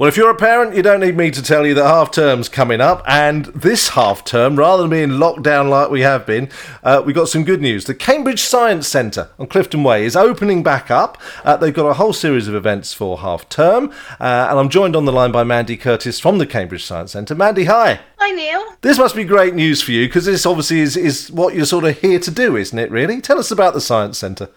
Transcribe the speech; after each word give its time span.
Well, 0.00 0.08
if 0.08 0.16
you're 0.16 0.30
a 0.30 0.34
parent, 0.34 0.74
you 0.74 0.80
don't 0.80 1.00
need 1.00 1.18
me 1.18 1.30
to 1.30 1.42
tell 1.42 1.66
you 1.66 1.74
that 1.74 1.86
half 1.86 2.10
term's 2.10 2.48
coming 2.48 2.80
up. 2.80 3.04
And 3.06 3.44
this 3.44 3.90
half 3.90 4.24
term, 4.24 4.56
rather 4.56 4.84
than 4.84 4.90
being 4.90 5.18
locked 5.18 5.42
down 5.42 5.68
like 5.68 5.90
we 5.90 6.00
have 6.00 6.24
been, 6.24 6.48
uh, 6.82 7.02
we 7.04 7.12
got 7.12 7.28
some 7.28 7.44
good 7.44 7.60
news. 7.60 7.84
The 7.84 7.94
Cambridge 7.94 8.40
Science 8.40 8.88
Centre 8.88 9.28
on 9.38 9.46
Clifton 9.46 9.84
Way 9.84 10.06
is 10.06 10.16
opening 10.16 10.62
back 10.62 10.90
up. 10.90 11.18
Uh, 11.44 11.58
they've 11.58 11.74
got 11.74 11.86
a 11.86 11.92
whole 11.92 12.14
series 12.14 12.48
of 12.48 12.54
events 12.54 12.94
for 12.94 13.18
half 13.18 13.46
term. 13.50 13.92
Uh, 14.18 14.46
and 14.48 14.58
I'm 14.58 14.70
joined 14.70 14.96
on 14.96 15.04
the 15.04 15.12
line 15.12 15.32
by 15.32 15.44
Mandy 15.44 15.76
Curtis 15.76 16.18
from 16.18 16.38
the 16.38 16.46
Cambridge 16.46 16.86
Science 16.86 17.12
Centre. 17.12 17.34
Mandy, 17.34 17.64
hi. 17.64 18.00
Hi, 18.16 18.30
Neil. 18.30 18.64
This 18.80 18.96
must 18.96 19.14
be 19.14 19.24
great 19.24 19.54
news 19.54 19.82
for 19.82 19.92
you 19.92 20.06
because 20.06 20.24
this 20.24 20.46
obviously 20.46 20.80
is, 20.80 20.96
is 20.96 21.30
what 21.30 21.54
you're 21.54 21.66
sort 21.66 21.84
of 21.84 21.98
here 21.98 22.20
to 22.20 22.30
do, 22.30 22.56
isn't 22.56 22.78
it, 22.78 22.90
really? 22.90 23.20
Tell 23.20 23.38
us 23.38 23.50
about 23.50 23.74
the 23.74 23.82
Science 23.82 24.16
Centre. 24.16 24.48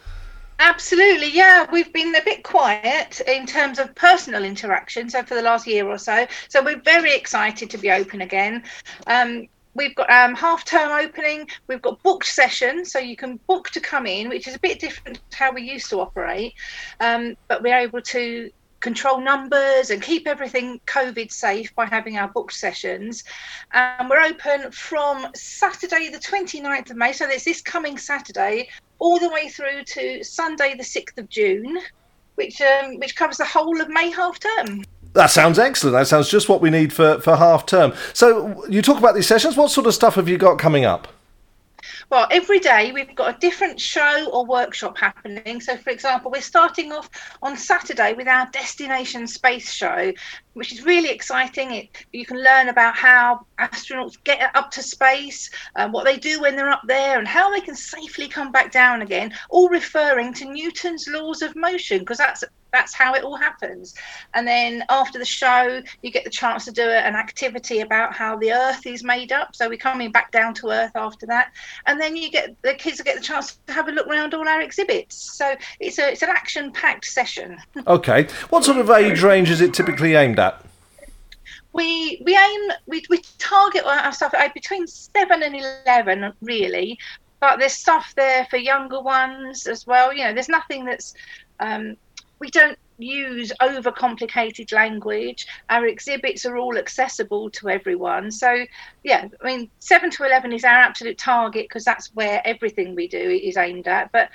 Absolutely, 0.59 1.29
yeah. 1.31 1.65
We've 1.71 1.91
been 1.91 2.15
a 2.15 2.23
bit 2.23 2.43
quiet 2.43 3.21
in 3.27 3.45
terms 3.45 3.79
of 3.79 3.93
personal 3.95 4.43
interaction, 4.43 5.09
so 5.09 5.23
for 5.23 5.35
the 5.35 5.41
last 5.41 5.67
year 5.67 5.87
or 5.87 5.97
so. 5.97 6.27
So 6.47 6.63
we're 6.63 6.81
very 6.81 7.13
excited 7.15 7.69
to 7.71 7.77
be 7.77 7.91
open 7.91 8.21
again. 8.21 8.63
Um, 9.07 9.47
we've 9.73 9.95
got 9.95 10.09
um, 10.11 10.35
half 10.35 10.63
term 10.63 10.91
opening. 10.91 11.47
We've 11.67 11.81
got 11.81 12.01
booked 12.03 12.27
sessions, 12.27 12.91
so 12.91 12.99
you 12.99 13.15
can 13.15 13.39
book 13.47 13.69
to 13.71 13.79
come 13.79 14.05
in, 14.05 14.29
which 14.29 14.47
is 14.47 14.55
a 14.55 14.59
bit 14.59 14.79
different 14.79 15.19
to 15.31 15.37
how 15.37 15.51
we 15.51 15.63
used 15.63 15.89
to 15.89 15.99
operate. 15.99 16.53
Um, 16.99 17.35
but 17.47 17.63
we're 17.63 17.77
able 17.77 18.01
to 18.01 18.49
control 18.83 19.21
numbers 19.21 19.89
and 19.89 20.01
keep 20.01 20.27
everything 20.27 20.79
COVID 20.87 21.31
safe 21.31 21.73
by 21.73 21.85
having 21.85 22.17
our 22.17 22.27
booked 22.27 22.53
sessions. 22.53 23.23
And 23.71 24.09
we're 24.09 24.21
open 24.21 24.71
from 24.71 25.27
Saturday, 25.33 26.09
the 26.09 26.19
29th 26.19 26.91
of 26.91 26.97
May, 26.97 27.13
so 27.13 27.27
it's 27.27 27.45
this 27.45 27.61
coming 27.61 27.97
Saturday, 27.97 28.67
all 29.03 29.19
the 29.19 29.29
way 29.29 29.49
through 29.49 29.83
to 29.83 30.23
Sunday, 30.23 30.75
the 30.75 30.83
6th 30.83 31.17
of 31.17 31.27
June, 31.27 31.77
which 32.35 32.61
um, 32.61 32.97
which 32.99 33.17
covers 33.17 33.37
the 33.37 33.45
whole 33.45 33.81
of 33.81 33.89
May 33.89 34.09
half 34.09 34.39
term. 34.39 34.83
That 35.11 35.29
sounds 35.29 35.59
excellent. 35.59 35.93
That 35.93 36.07
sounds 36.07 36.29
just 36.29 36.47
what 36.47 36.61
we 36.61 36.69
need 36.69 36.93
for, 36.93 37.19
for 37.19 37.35
half 37.35 37.65
term. 37.67 37.93
So, 38.13 38.65
you 38.67 38.81
talk 38.81 38.97
about 38.97 39.13
these 39.13 39.27
sessions. 39.27 39.55
What 39.57 39.69
sort 39.69 39.85
of 39.85 39.93
stuff 39.93 40.15
have 40.15 40.27
you 40.27 40.37
got 40.37 40.57
coming 40.57 40.85
up? 40.85 41.07
Well, 42.13 42.27
every 42.29 42.59
day 42.59 42.91
we've 42.91 43.15
got 43.15 43.35
a 43.35 43.39
different 43.39 43.81
show 43.81 44.29
or 44.29 44.45
workshop 44.45 44.99
happening. 44.99 45.59
So, 45.59 45.75
for 45.77 45.89
example, 45.89 46.29
we're 46.29 46.41
starting 46.41 46.91
off 46.91 47.09
on 47.41 47.57
Saturday 47.57 48.13
with 48.13 48.27
our 48.27 48.47
Destination 48.51 49.25
Space 49.25 49.71
Show, 49.71 50.13
which 50.53 50.71
is 50.71 50.85
really 50.85 51.09
exciting. 51.09 51.71
It, 51.71 52.05
you 52.11 52.27
can 52.27 52.37
learn 52.43 52.69
about 52.69 52.95
how 52.95 53.47
astronauts 53.57 54.23
get 54.23 54.55
up 54.55 54.69
to 54.73 54.83
space, 54.83 55.49
uh, 55.75 55.89
what 55.89 56.05
they 56.05 56.17
do 56.17 56.39
when 56.39 56.55
they're 56.55 56.69
up 56.69 56.83
there, 56.85 57.17
and 57.17 57.27
how 57.27 57.49
they 57.49 57.61
can 57.61 57.75
safely 57.75 58.27
come 58.27 58.51
back 58.51 58.71
down 58.71 59.01
again, 59.01 59.33
all 59.49 59.67
referring 59.69 60.35
to 60.35 60.45
Newton's 60.45 61.07
laws 61.07 61.41
of 61.41 61.55
motion, 61.55 61.97
because 61.97 62.19
that's 62.19 62.43
that's 62.73 62.93
how 62.93 63.13
it 63.13 63.23
all 63.23 63.37
happens. 63.37 63.95
And 64.33 64.45
then 64.45 64.83
after 64.89 65.19
the 65.19 65.25
show, 65.25 65.81
you 66.01 66.11
get 66.11 66.25
the 66.25 66.29
chance 66.29 66.65
to 66.65 66.71
do 66.71 66.89
an 66.89 67.15
activity 67.15 67.79
about 67.79 68.13
how 68.13 68.35
the 68.35 68.51
Earth 68.51 68.85
is 68.85 69.03
made 69.03 69.31
up. 69.31 69.55
So 69.55 69.69
we're 69.69 69.77
coming 69.77 70.11
back 70.11 70.31
down 70.31 70.53
to 70.55 70.71
Earth 70.71 70.91
after 70.95 71.25
that, 71.27 71.53
and 71.85 72.01
then 72.01 72.17
you 72.17 72.29
get 72.29 72.61
the 72.63 72.73
kids 72.73 72.99
get 73.01 73.15
the 73.15 73.21
chance 73.21 73.57
to 73.67 73.73
have 73.73 73.87
a 73.87 73.91
look 73.91 74.07
around 74.07 74.33
all 74.33 74.47
our 74.47 74.61
exhibits. 74.61 75.15
So 75.15 75.55
it's 75.79 75.99
a 75.99 76.11
it's 76.11 76.23
an 76.23 76.29
action 76.29 76.73
packed 76.73 77.05
session. 77.05 77.57
Okay, 77.85 78.27
what 78.49 78.63
sort 78.63 78.77
of 78.77 78.89
age 78.89 79.21
range 79.21 79.51
is 79.51 79.61
it 79.61 79.73
typically 79.73 80.15
aimed 80.15 80.39
at? 80.39 80.63
we 81.73 82.21
we 82.23 82.37
aim 82.37 82.71
we, 82.85 83.03
we 83.09 83.19
target 83.39 83.83
our 83.83 84.11
stuff 84.13 84.33
at 84.33 84.53
between 84.53 84.87
seven 84.87 85.43
and 85.43 85.55
eleven 85.55 86.31
really 86.41 86.97
but 87.39 87.59
there's 87.59 87.73
stuff 87.73 88.13
there 88.15 88.45
for 88.49 88.57
younger 88.57 89.01
ones 89.01 89.67
as 89.67 89.85
well 89.85 90.13
you 90.13 90.23
know 90.23 90.33
there's 90.33 90.49
nothing 90.49 90.85
that's 90.85 91.13
um, 91.59 91.97
we 92.43 92.49
don't 92.49 92.77
use 92.97 93.53
overcomplicated 93.61 94.73
language 94.73 95.47
our 95.69 95.87
exhibits 95.87 96.45
are 96.45 96.57
all 96.57 96.77
accessible 96.77 97.49
to 97.49 97.69
everyone 97.69 98.29
so 98.29 98.65
yeah 99.03 99.27
i 99.41 99.45
mean 99.45 99.69
7 99.79 100.11
to 100.11 100.25
11 100.25 100.51
is 100.51 100.65
our 100.65 100.81
absolute 100.89 101.17
target 101.17 101.65
because 101.69 101.85
that's 101.85 102.07
where 102.15 102.41
everything 102.45 102.95
we 102.95 103.07
do 103.07 103.17
is 103.17 103.55
aimed 103.55 103.87
at 103.87 104.11
but 104.11 104.29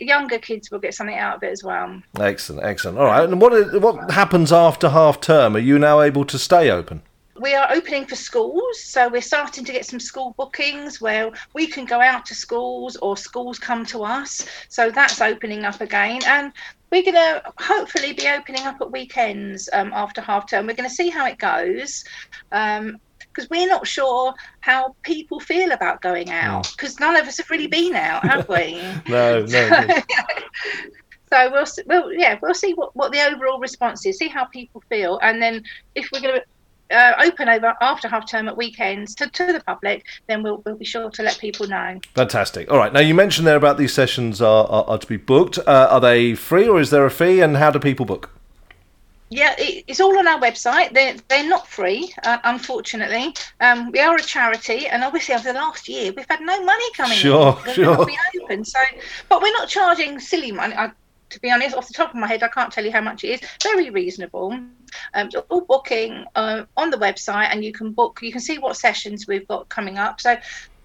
younger 0.00 0.38
kids 0.38 0.70
will 0.70 0.78
get 0.78 0.94
something 0.94 1.16
out 1.16 1.36
of 1.36 1.42
it 1.42 1.52
as 1.52 1.62
well. 1.62 2.00
Excellent, 2.18 2.64
excellent. 2.64 2.98
All 2.98 3.06
right, 3.06 3.28
and 3.28 3.40
what 3.40 3.80
what 3.80 4.10
happens 4.10 4.52
after 4.52 4.88
half 4.88 5.20
term? 5.20 5.56
Are 5.56 5.60
you 5.60 5.78
now 5.78 6.00
able 6.00 6.24
to 6.24 6.38
stay 6.38 6.70
open? 6.70 7.02
We 7.38 7.54
are 7.54 7.70
opening 7.70 8.06
for 8.06 8.16
schools, 8.16 8.80
so 8.80 9.08
we're 9.08 9.20
starting 9.20 9.64
to 9.66 9.72
get 9.72 9.84
some 9.84 10.00
school 10.00 10.34
bookings 10.38 11.02
where 11.02 11.30
we 11.52 11.66
can 11.66 11.84
go 11.84 12.00
out 12.00 12.24
to 12.26 12.34
schools 12.34 12.96
or 12.96 13.16
schools 13.16 13.58
come 13.58 13.84
to 13.86 14.04
us. 14.04 14.46
So 14.70 14.90
that's 14.90 15.20
opening 15.20 15.64
up 15.64 15.82
again, 15.82 16.22
and 16.26 16.52
we're 16.96 17.12
going 17.12 17.14
to 17.14 17.42
hopefully 17.58 18.12
be 18.12 18.26
opening 18.28 18.62
up 18.62 18.80
at 18.80 18.90
weekends 18.90 19.68
um, 19.72 19.92
after 19.92 20.20
half 20.20 20.48
term. 20.48 20.66
We're 20.66 20.74
going 20.74 20.88
to 20.88 20.94
see 20.94 21.10
how 21.10 21.26
it 21.26 21.38
goes. 21.38 22.04
Um, 22.52 22.98
because 23.18 23.50
we're 23.50 23.68
not 23.68 23.86
sure 23.86 24.32
how 24.60 24.96
people 25.02 25.40
feel 25.40 25.72
about 25.72 26.00
going 26.00 26.30
out 26.30 26.72
because 26.74 26.98
none 26.98 27.16
of 27.16 27.26
us 27.26 27.36
have 27.36 27.50
really 27.50 27.66
been 27.66 27.94
out, 27.94 28.24
have 28.24 28.48
we? 28.48 28.80
no, 29.08 29.44
no. 29.44 29.70
So, 31.28 31.50
so 31.50 31.50
we'll, 31.50 31.66
we'll 31.86 32.12
yeah 32.14 32.38
we'll 32.40 32.54
see 32.54 32.72
what, 32.72 32.94
what 32.94 33.10
the 33.12 33.20
overall 33.20 33.58
response 33.58 34.06
is, 34.06 34.16
see 34.16 34.28
how 34.28 34.44
people 34.46 34.82
feel, 34.88 35.18
and 35.22 35.42
then 35.42 35.64
if 35.94 36.08
we're 36.12 36.20
going 36.20 36.36
to 36.36 36.44
uh, 36.90 37.12
open 37.24 37.48
over 37.48 37.74
after 37.80 38.08
half 38.08 38.28
term 38.28 38.48
at 38.48 38.56
weekends 38.56 39.14
to, 39.16 39.28
to 39.28 39.52
the 39.52 39.60
public, 39.60 40.04
then 40.26 40.42
we'll, 40.42 40.62
we'll 40.64 40.76
be 40.76 40.84
sure 40.84 41.10
to 41.10 41.22
let 41.22 41.38
people 41.38 41.66
know. 41.66 42.00
Fantastic. 42.14 42.70
All 42.70 42.78
right. 42.78 42.92
Now, 42.92 43.00
you 43.00 43.14
mentioned 43.14 43.46
there 43.46 43.56
about 43.56 43.78
these 43.78 43.92
sessions 43.92 44.40
are, 44.40 44.66
are, 44.66 44.84
are 44.84 44.98
to 44.98 45.06
be 45.06 45.16
booked. 45.16 45.58
Uh, 45.58 45.88
are 45.90 46.00
they 46.00 46.34
free 46.34 46.68
or 46.68 46.80
is 46.80 46.90
there 46.90 47.04
a 47.04 47.10
fee? 47.10 47.40
And 47.40 47.56
how 47.56 47.70
do 47.70 47.78
people 47.78 48.06
book? 48.06 48.30
Yeah, 49.28 49.54
it's 49.58 49.98
all 50.00 50.16
on 50.18 50.28
our 50.28 50.38
website. 50.40 50.92
They're 50.92 51.16
they're 51.28 51.48
not 51.48 51.66
free, 51.66 52.14
uh, 52.22 52.38
unfortunately. 52.44 53.34
Um, 53.60 53.90
we 53.90 53.98
are 53.98 54.14
a 54.14 54.22
charity, 54.22 54.86
and 54.86 55.02
obviously 55.02 55.34
over 55.34 55.52
the 55.52 55.52
last 55.52 55.88
year 55.88 56.12
we've 56.16 56.26
had 56.30 56.40
no 56.40 56.62
money 56.64 56.84
coming 56.96 57.18
sure, 57.18 57.58
in. 57.66 57.74
Sure, 57.74 57.96
sure. 57.96 58.06
open. 58.44 58.64
So, 58.64 58.78
but 59.28 59.42
we're 59.42 59.52
not 59.52 59.68
charging 59.68 60.20
silly 60.20 60.52
money. 60.52 60.76
I, 60.76 60.92
to 61.30 61.40
be 61.40 61.50
honest, 61.50 61.76
off 61.76 61.88
the 61.88 61.94
top 61.94 62.10
of 62.10 62.16
my 62.16 62.26
head, 62.26 62.42
I 62.42 62.48
can't 62.48 62.72
tell 62.72 62.84
you 62.84 62.92
how 62.92 63.00
much 63.00 63.24
it 63.24 63.28
is. 63.28 63.40
Very 63.62 63.90
reasonable. 63.90 64.52
Um, 65.14 65.30
all 65.50 65.62
booking 65.62 66.24
uh, 66.34 66.64
on 66.76 66.90
the 66.90 66.96
website, 66.96 67.48
and 67.50 67.64
you 67.64 67.72
can 67.72 67.92
book. 67.92 68.20
You 68.22 68.32
can 68.32 68.40
see 68.40 68.58
what 68.58 68.76
sessions 68.76 69.26
we've 69.26 69.46
got 69.48 69.68
coming 69.68 69.98
up. 69.98 70.20
So 70.20 70.36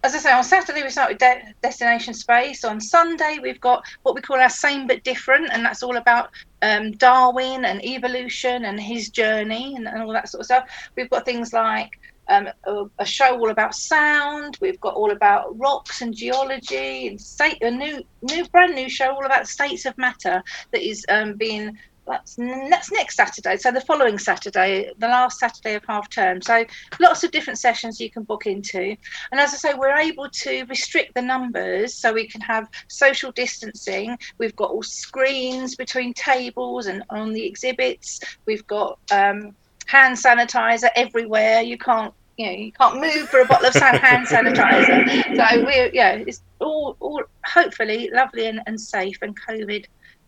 as 0.03 0.15
I 0.15 0.17
say, 0.17 0.31
on 0.31 0.43
Saturday 0.43 0.81
we 0.81 0.89
start 0.89 1.11
with 1.11 1.19
De- 1.19 1.53
Destination 1.61 2.13
Space. 2.13 2.63
On 2.63 2.81
Sunday 2.81 3.37
we've 3.41 3.59
got 3.59 3.83
what 4.01 4.15
we 4.15 4.21
call 4.21 4.39
our 4.39 4.49
Same 4.49 4.87
but 4.87 5.03
Different, 5.03 5.49
and 5.51 5.63
that's 5.63 5.83
all 5.83 5.97
about 5.97 6.29
um, 6.63 6.91
Darwin 6.93 7.65
and 7.65 7.83
evolution 7.85 8.65
and 8.65 8.79
his 8.79 9.09
journey 9.09 9.75
and, 9.75 9.87
and, 9.87 10.01
all 10.01 10.13
that 10.13 10.29
sort 10.29 10.41
of 10.41 10.45
stuff. 10.45 10.69
We've 10.97 11.09
got 11.09 11.25
things 11.25 11.53
like 11.53 11.91
um, 12.31 12.49
a, 12.63 12.85
a, 12.99 13.05
show 13.05 13.37
all 13.37 13.49
about 13.49 13.75
sound. 13.75 14.57
We've 14.61 14.79
got 14.79 14.95
all 14.95 15.11
about 15.11 15.57
rocks 15.59 16.01
and 16.01 16.15
geology, 16.15 17.07
and 17.07 17.19
state, 17.19 17.61
a 17.61 17.69
new, 17.69 18.03
new, 18.21 18.45
brand 18.45 18.73
new 18.73 18.89
show 18.89 19.13
all 19.13 19.25
about 19.25 19.47
states 19.47 19.85
of 19.85 19.97
matter 19.97 20.41
that 20.71 20.81
is 20.81 21.05
um, 21.09 21.33
being 21.33 21.77
that's 22.07 22.35
that's 22.35 22.91
next 22.91 23.15
Saturday. 23.15 23.57
So 23.57 23.71
the 23.71 23.81
following 23.81 24.17
Saturday, 24.17 24.91
the 24.97 25.07
last 25.07 25.39
Saturday 25.39 25.75
of 25.75 25.83
half 25.87 26.09
term. 26.09 26.41
So 26.41 26.65
lots 26.99 27.23
of 27.23 27.31
different 27.31 27.59
sessions 27.59 27.99
you 27.99 28.09
can 28.09 28.23
book 28.23 28.45
into. 28.45 28.95
And 29.31 29.39
as 29.39 29.53
I 29.53 29.57
say, 29.57 29.73
we're 29.73 29.97
able 29.97 30.29
to 30.29 30.63
restrict 30.65 31.13
the 31.13 31.21
numbers 31.21 31.93
so 31.93 32.13
we 32.13 32.27
can 32.27 32.41
have 32.41 32.67
social 32.87 33.31
distancing. 33.31 34.17
We've 34.37 34.55
got 34.55 34.71
all 34.71 34.83
screens 34.83 35.75
between 35.75 36.13
tables 36.13 36.87
and 36.87 37.03
on 37.09 37.33
the 37.33 37.45
exhibits. 37.45 38.19
We've 38.45 38.65
got 38.67 38.99
um, 39.11 39.55
hand 39.85 40.17
sanitizer 40.17 40.89
everywhere. 40.95 41.61
You 41.61 41.77
can't 41.77 42.13
you 42.37 42.45
know 42.45 42.51
you 42.51 42.71
can't 42.71 42.99
move 42.99 43.29
for 43.29 43.39
a 43.41 43.45
bottle 43.45 43.67
of 43.67 43.73
hand 43.75 44.27
sanitizer. 44.27 45.35
So 45.35 45.63
we're 45.63 45.89
yeah, 45.93 46.15
it's 46.15 46.41
all 46.59 46.95
all 46.99 47.23
hopefully 47.45 48.09
lovely 48.13 48.47
and, 48.47 48.61
and 48.67 48.79
safe 48.79 49.17
and 49.21 49.39
COVID 49.41 49.85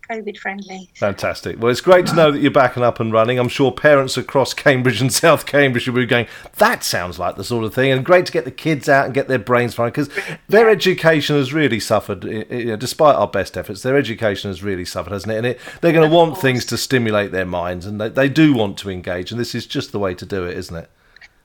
COVID 0.08 0.38
friendly. 0.38 0.90
Fantastic. 0.94 1.60
Well, 1.60 1.70
it's 1.70 1.80
great 1.80 2.06
to 2.06 2.14
know 2.14 2.30
that 2.30 2.40
you're 2.40 2.50
back 2.50 2.76
and 2.76 2.84
up 2.84 3.00
and 3.00 3.12
running. 3.12 3.38
I'm 3.38 3.48
sure 3.48 3.72
parents 3.72 4.16
across 4.16 4.52
Cambridge 4.54 5.00
and 5.00 5.12
South 5.12 5.46
Cambridge 5.46 5.86
will 5.86 5.94
be 5.94 6.06
going, 6.06 6.26
that 6.56 6.84
sounds 6.84 7.18
like 7.18 7.36
the 7.36 7.44
sort 7.44 7.64
of 7.64 7.74
thing. 7.74 7.90
And 7.90 8.04
great 8.04 8.26
to 8.26 8.32
get 8.32 8.44
the 8.44 8.50
kids 8.50 8.88
out 8.88 9.06
and 9.06 9.14
get 9.14 9.28
their 9.28 9.38
brains 9.38 9.74
firing 9.74 9.92
because 9.92 10.10
their 10.48 10.68
education 10.68 11.36
has 11.36 11.52
really 11.52 11.80
suffered, 11.80 12.24
you 12.24 12.66
know, 12.66 12.76
despite 12.76 13.16
our 13.16 13.28
best 13.28 13.56
efforts, 13.56 13.82
their 13.82 13.96
education 13.96 14.50
has 14.50 14.62
really 14.62 14.84
suffered, 14.84 15.12
hasn't 15.12 15.32
it? 15.32 15.38
And 15.38 15.46
it, 15.46 15.60
they're 15.80 15.92
going 15.92 16.08
to 16.08 16.14
want 16.14 16.38
things 16.38 16.64
to 16.66 16.76
stimulate 16.76 17.32
their 17.32 17.46
minds 17.46 17.86
and 17.86 18.00
they, 18.00 18.08
they 18.08 18.28
do 18.28 18.52
want 18.52 18.78
to 18.78 18.90
engage. 18.90 19.30
And 19.30 19.40
this 19.40 19.54
is 19.54 19.66
just 19.66 19.92
the 19.92 19.98
way 19.98 20.14
to 20.14 20.26
do 20.26 20.44
it, 20.44 20.56
isn't 20.56 20.76
it? 20.76 20.90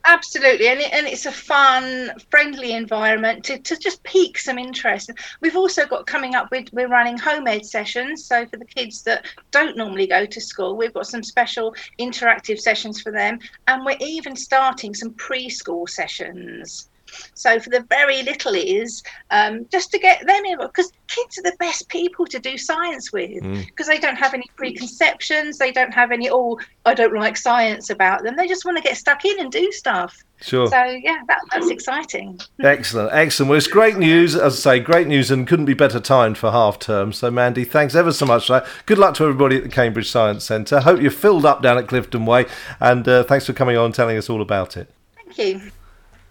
Absolutely, 0.04 0.68
and, 0.68 0.80
it, 0.80 0.92
and 0.92 1.06
it's 1.06 1.26
a 1.26 1.32
fun, 1.32 2.10
friendly 2.30 2.72
environment 2.72 3.44
to, 3.44 3.58
to 3.58 3.76
just 3.76 4.02
pique 4.02 4.38
some 4.38 4.58
interest. 4.58 5.10
We've 5.40 5.56
also 5.56 5.86
got 5.86 6.06
coming 6.06 6.34
up 6.34 6.50
with 6.50 6.68
we're 6.72 6.88
running 6.88 7.18
home 7.18 7.46
ed 7.46 7.66
sessions. 7.66 8.24
So 8.24 8.46
for 8.46 8.56
the 8.56 8.64
kids 8.64 9.02
that 9.04 9.26
don't 9.50 9.76
normally 9.76 10.06
go 10.06 10.26
to 10.26 10.40
school, 10.40 10.76
we've 10.76 10.94
got 10.94 11.06
some 11.06 11.22
special 11.22 11.74
interactive 11.98 12.58
sessions 12.58 13.00
for 13.00 13.12
them, 13.12 13.38
and 13.68 13.84
we're 13.84 13.96
even 14.00 14.36
starting 14.36 14.94
some 14.94 15.12
preschool 15.14 15.88
sessions. 15.88 16.89
So 17.34 17.58
for 17.60 17.70
the 17.70 17.80
very 17.88 18.22
little 18.22 18.54
is 18.54 19.02
um, 19.30 19.66
just 19.70 19.90
to 19.92 19.98
get 19.98 20.26
them 20.26 20.44
in 20.44 20.58
because 20.58 20.92
kids 21.08 21.38
are 21.38 21.42
the 21.42 21.56
best 21.58 21.88
people 21.88 22.26
to 22.26 22.38
do 22.38 22.56
science 22.56 23.12
with 23.12 23.42
because 23.42 23.86
mm. 23.86 23.90
they 23.90 23.98
don't 23.98 24.16
have 24.16 24.34
any 24.34 24.48
preconceptions, 24.56 25.58
they 25.58 25.72
don't 25.72 25.92
have 25.92 26.12
any 26.12 26.28
oh 26.30 26.58
I 26.86 26.94
don't 26.94 27.14
like 27.14 27.36
science 27.36 27.90
about 27.90 28.22
them. 28.22 28.36
They 28.36 28.48
just 28.48 28.64
want 28.64 28.76
to 28.78 28.82
get 28.82 28.96
stuck 28.96 29.24
in 29.24 29.38
and 29.40 29.52
do 29.52 29.70
stuff. 29.72 30.16
Sure. 30.42 30.68
So 30.68 30.82
yeah, 30.82 31.20
that, 31.28 31.40
that's 31.52 31.68
exciting. 31.68 32.40
Excellent, 32.60 33.12
excellent. 33.12 33.50
Well, 33.50 33.58
it's 33.58 33.66
great 33.66 33.98
news, 33.98 34.34
as 34.34 34.54
I 34.54 34.76
say, 34.76 34.80
great 34.80 35.06
news, 35.06 35.30
and 35.30 35.46
couldn't 35.46 35.66
be 35.66 35.74
better 35.74 36.00
timed 36.00 36.38
for 36.38 36.50
half 36.50 36.78
term. 36.78 37.12
So, 37.12 37.30
Mandy, 37.30 37.64
thanks 37.64 37.94
ever 37.94 38.12
so 38.12 38.24
much. 38.24 38.50
Good 38.86 38.98
luck 38.98 39.14
to 39.16 39.24
everybody 39.24 39.56
at 39.56 39.64
the 39.64 39.68
Cambridge 39.68 40.10
Science 40.10 40.44
Centre. 40.44 40.80
Hope 40.80 41.00
you're 41.00 41.10
filled 41.10 41.44
up 41.44 41.62
down 41.62 41.76
at 41.76 41.88
Clifton 41.88 42.24
Way, 42.24 42.46
and 42.80 43.06
uh, 43.06 43.24
thanks 43.24 43.46
for 43.46 43.52
coming 43.52 43.76
on 43.76 43.86
and 43.86 43.94
telling 43.94 44.16
us 44.16 44.30
all 44.30 44.40
about 44.40 44.76
it. 44.76 44.88
Thank 45.16 45.38
you. 45.38 45.70